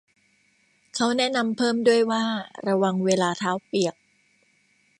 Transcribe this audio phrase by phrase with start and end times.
[0.93, 2.23] เค้าแนะนำเพิ่มด้วยว่า
[2.67, 3.95] ระวังเวลาเท้าเปียก